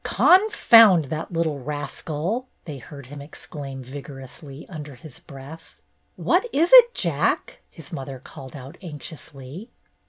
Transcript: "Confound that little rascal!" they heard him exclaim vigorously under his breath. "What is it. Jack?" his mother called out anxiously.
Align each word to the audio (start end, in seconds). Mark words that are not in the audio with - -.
"Confound 0.03 1.05
that 1.11 1.31
little 1.31 1.59
rascal!" 1.59 2.47
they 2.65 2.79
heard 2.79 3.05
him 3.05 3.21
exclaim 3.21 3.83
vigorously 3.83 4.67
under 4.67 4.95
his 4.95 5.19
breath. 5.19 5.79
"What 6.15 6.49
is 6.51 6.71
it. 6.73 6.95
Jack?" 6.95 7.61
his 7.69 7.93
mother 7.93 8.17
called 8.17 8.55
out 8.55 8.79
anxiously. 8.81 9.69